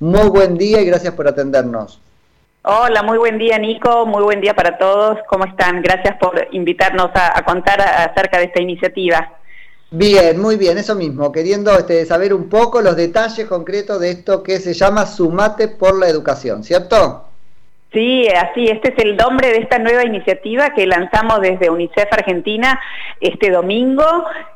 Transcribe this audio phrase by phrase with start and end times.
[0.00, 2.00] Muy buen día y gracias por atendernos.
[2.64, 5.18] Hola, muy buen día Nico, muy buen día para todos.
[5.28, 5.82] ¿Cómo están?
[5.82, 9.32] Gracias por invitarnos a, contar acerca de esta iniciativa.
[9.90, 14.42] Bien, muy bien, eso mismo, queriendo este, saber un poco los detalles concretos de esto
[14.42, 17.31] que se llama Sumate por la Educación, ¿cierto?
[17.92, 22.80] Sí, así, este es el nombre de esta nueva iniciativa que lanzamos desde UNICEF Argentina
[23.20, 24.04] este domingo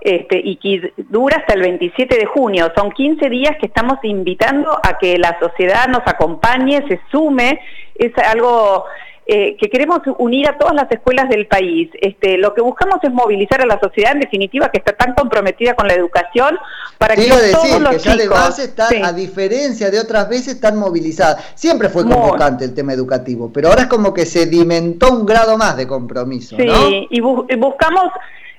[0.00, 2.72] este, y que dura hasta el 27 de junio.
[2.76, 7.60] Son 15 días que estamos invitando a que la sociedad nos acompañe, se sume.
[7.96, 8.84] Es algo
[9.26, 11.90] eh, que queremos unir a todas las escuelas del país.
[12.00, 15.74] Este, lo que buscamos es movilizar a la sociedad, en definitiva, que está tan comprometida
[15.74, 16.58] con la educación,
[16.98, 20.54] para que decir, todos los que ya de base está, a diferencia de otras veces,
[20.54, 21.52] están movilizadas.
[21.54, 25.56] Siempre fue convocante el tema educativo, pero ahora es como que se dimentó un grado
[25.56, 26.56] más de compromiso.
[26.56, 28.10] Sí, y buscamos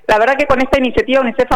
[0.06, 1.48] la verdad que con esta iniciativa UNICEF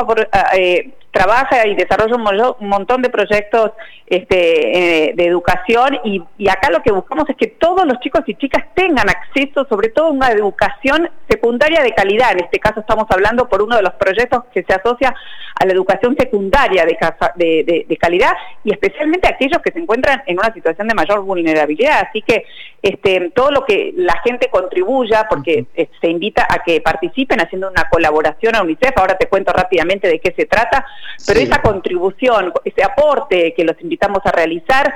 [0.54, 2.16] eh, trabaja y desarrolla
[2.58, 3.72] un, montón de proyectos
[4.06, 8.34] este, eh, de educación y, acá lo que buscamos es que todos los chicos y
[8.34, 12.32] chicas tengan acceso sobre todo a una educación secundaria de calidad.
[12.32, 15.14] En este caso estamos hablando por uno de los proyectos que se asocia
[15.54, 18.32] a la educación secundaria de, calidad
[18.64, 22.06] y especialmente a aquellos que se encuentran en una situación de mayor vulnerabilidad.
[22.08, 22.44] Así que
[22.82, 27.70] este, todo lo que la gente contribuya, porque eh, se invita a que participen haciendo
[27.70, 30.86] una colaboración a UNICEF, ahora te cuento rápidamente de qué se trata,
[31.26, 34.92] pero esa contribución, ese aporte que los invitamos a realizar,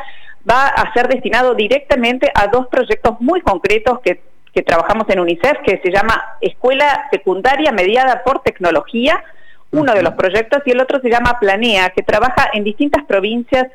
[0.48, 4.20] va a ser destinado directamente a dos proyectos muy concretos que,
[4.52, 9.22] que trabajamos en UNICEF, que se llama Escuela Secundaria Mediada por Tecnología,
[9.70, 13.66] uno de los proyectos, y el otro se llama Planea, que trabaja en distintas provincias,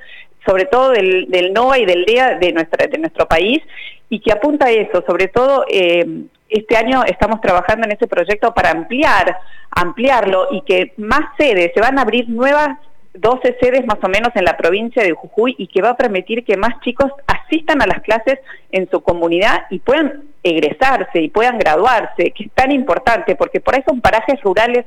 [0.46, 3.62] sobre todo del, del NOA y del DEA de, nuestra, de nuestro país,
[4.10, 6.06] y que apunta a eso, sobre todo eh,
[6.50, 9.38] este año estamos trabajando en ese proyecto para ampliar,
[9.72, 12.78] ampliarlo y que más sedes, se van a abrir nuevas
[13.14, 16.44] 12 sedes más o menos en la provincia de Jujuy y que va a permitir
[16.44, 18.40] que más chicos asistan a las clases
[18.72, 23.76] en su comunidad y puedan egresarse y puedan graduarse, que es tan importante porque por
[23.76, 24.86] ahí son parajes rurales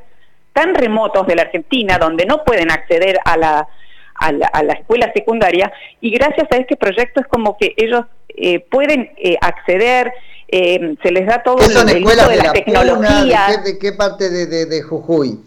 [0.53, 3.69] tan remotos de la Argentina donde no pueden acceder a la,
[4.15, 9.11] a la, escuela secundaria y gracias a este proyecto es como que ellos eh, pueden
[9.17, 10.13] eh, acceder,
[10.53, 13.47] eh, se les da todo el, el uso de, la, tecnología.
[13.65, 15.41] ¿de, qué, parte de, Jujuy?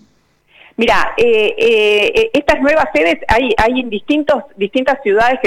[0.76, 5.40] Mira, estas nuevas sedes hay, hay en distintos, distintas ciudades,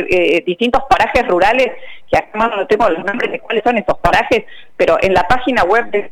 [0.46, 1.72] distintos parajes rurales,
[2.10, 4.44] que además no tengo los nombres de cuáles son esos parajes,
[4.76, 6.10] pero en la página web de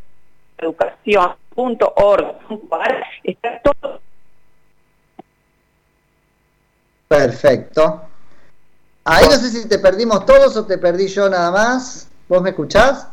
[0.59, 2.35] educación.org
[3.25, 4.01] está todo
[7.09, 8.03] Perfecto.
[9.05, 12.09] Ahí no sé si te perdimos todos o te perdí yo nada más.
[12.29, 13.07] ¿Vos me escuchás?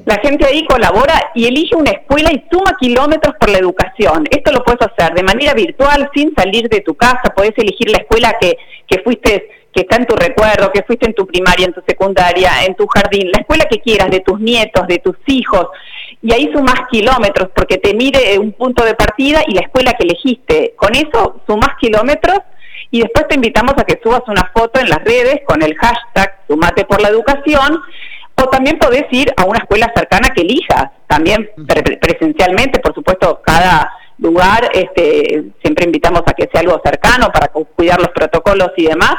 [0.06, 4.24] la gente ahí colabora y elige una escuela y suma kilómetros por la educación.
[4.30, 7.34] Esto lo puedes hacer de manera virtual, sin salir de tu casa.
[7.34, 11.14] Puedes elegir la escuela que, que fuiste que está en tu recuerdo, que fuiste en
[11.14, 14.88] tu primaria, en tu secundaria, en tu jardín, la escuela que quieras, de tus nietos,
[14.88, 15.68] de tus hijos,
[16.20, 20.02] y ahí sumas kilómetros, porque te mire un punto de partida y la escuela que
[20.02, 20.74] elegiste.
[20.76, 22.40] Con eso sumas kilómetros
[22.90, 26.40] y después te invitamos a que subas una foto en las redes con el hashtag
[26.48, 27.80] Sumate por la Educación
[28.34, 31.50] o también podés ir a una escuela cercana que elijas, también
[32.00, 38.00] presencialmente, por supuesto, cada lugar, este, siempre invitamos a que sea algo cercano para cuidar
[38.00, 39.14] los protocolos y demás,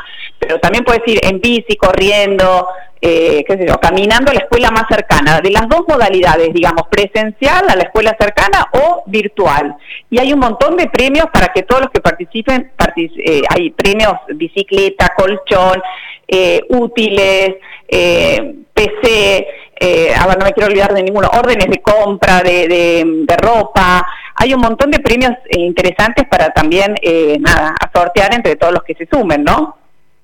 [0.50, 2.68] pero también puedes ir en bici, corriendo,
[3.00, 6.88] eh, qué sé yo, caminando a la escuela más cercana, de las dos modalidades, digamos,
[6.90, 9.76] presencial a la escuela cercana o virtual.
[10.10, 14.14] Y hay un montón de premios para que todos los que participen, eh, hay premios
[14.30, 15.84] bicicleta, colchón,
[16.28, 19.48] eh, útiles, PC,
[19.80, 25.00] no me quiero olvidar de ninguno, órdenes de compra, de, ropa, hay un montón de
[25.00, 26.96] premios interesantes para también,
[27.40, 29.75] nada, sortear entre todos los que se sumen, ¿no?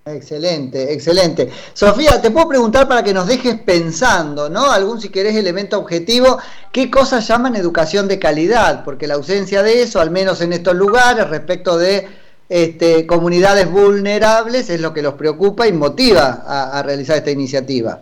[0.07, 1.49] Excelente, excelente.
[1.73, 4.71] Sofía, te puedo preguntar para que nos dejes pensando, ¿no?
[4.71, 6.37] Algún, si querés, elemento objetivo,
[6.71, 8.83] ¿qué cosas llaman educación de calidad?
[8.83, 12.07] Porque la ausencia de eso, al menos en estos lugares, respecto de
[12.49, 17.99] este, comunidades vulnerables, es lo que los preocupa y motiva a realizar esta iniciativa.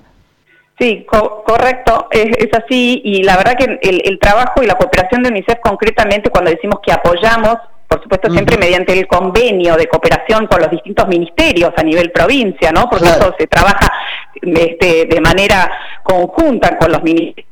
[0.80, 5.60] Sí, correcto, es, así y la verdad que el, trabajo y la cooperación de UNICEF
[5.62, 7.58] concretamente cuando decimos que apoyamos,
[7.94, 12.72] por supuesto siempre mediante el convenio de cooperación con los distintos ministerios a nivel provincia,
[12.72, 12.90] ¿no?
[12.90, 13.88] Porque eso se trabaja
[14.42, 17.48] este, de manera conjunta con los ministerios.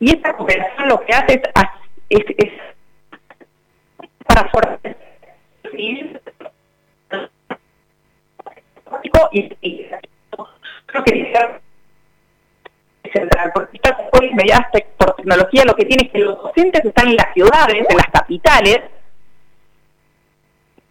[0.00, 1.40] Y esta cooperación lo que hace
[2.10, 2.52] es, es, es
[4.26, 4.96] para fortalecer
[5.72, 6.12] y,
[10.86, 11.60] creo que
[13.12, 14.66] central, porque esta escuela medidas
[15.18, 18.80] tecnología lo que tiene es que los docentes están en las ciudades, en las capitales,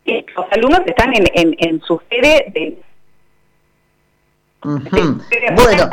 [0.06, 2.82] y los alumnos están en, en, en su sede de...
[4.62, 5.90] Bueno,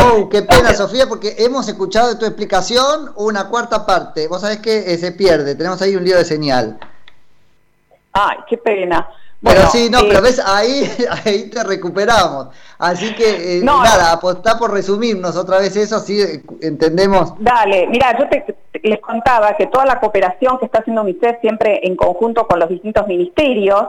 [0.00, 4.28] oh, qué pena Sofía, porque hemos escuchado de tu explicación una cuarta parte.
[4.28, 6.78] Vos sabés que eh, se pierde, tenemos ahí un lío de señal.
[8.12, 9.08] Ay, qué pena
[9.42, 10.84] pero sí, no, pero ves, ahí,
[11.24, 12.48] ahí te recuperamos.
[12.78, 17.34] Así que, eh, nada, apostá por resumirnos otra vez eso, así eh, entendemos.
[17.38, 18.44] Dale, mira, yo te,
[18.82, 22.68] les contaba que toda la cooperación que está haciendo UNICEF siempre en conjunto con los
[22.68, 23.88] distintos ministerios,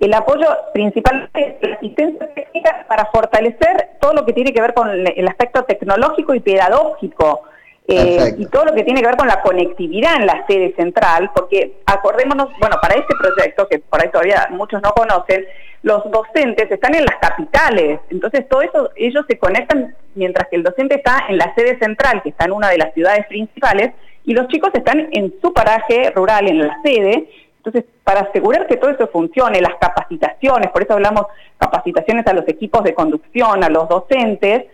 [0.00, 4.74] el apoyo principal es la asistencia técnica para fortalecer todo lo que tiene que ver
[4.74, 7.42] con el aspecto tecnológico y pedagógico
[7.86, 11.30] eh, y todo lo que tiene que ver con la conectividad en la sede central,
[11.34, 15.44] porque acordémonos, bueno, para este proyecto, que por ahí todavía muchos no conocen,
[15.82, 20.62] los docentes están en las capitales, entonces todo eso, ellos se conectan mientras que el
[20.62, 23.92] docente está en la sede central, que está en una de las ciudades principales,
[24.24, 27.28] y los chicos están en su paraje rural, en la sede,
[27.58, 31.26] entonces, para asegurar que todo eso funcione, las capacitaciones, por eso hablamos
[31.56, 34.64] capacitaciones a los equipos de conducción, a los docentes,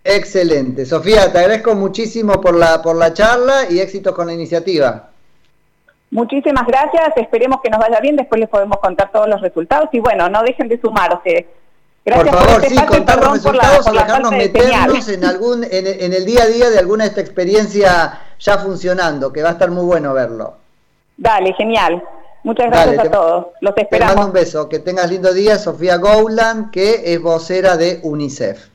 [0.05, 0.85] Excelente.
[0.85, 5.09] Sofía, te agradezco muchísimo por la, por la charla y éxitos con la iniciativa.
[6.11, 10.01] Muchísimas gracias, esperemos que nos vaya bien, después les podemos contar todos los resultados y
[10.01, 11.47] bueno, no dejen de sumarse
[12.05, 16.47] por favor, sí, contar los resultados y dejarnos meternos en algún, en, el día a
[16.47, 20.55] día de alguna de esta experiencia ya funcionando, que va a estar muy bueno verlo.
[21.17, 22.03] Dale, genial.
[22.43, 23.47] Muchas gracias a todos.
[23.61, 24.15] Los esperamos.
[24.15, 24.69] Te mando un beso.
[24.69, 28.72] Que tengas lindo día, Sofía Gowland, que es vocera de UNICEF.